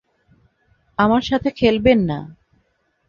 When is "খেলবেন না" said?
1.51-2.19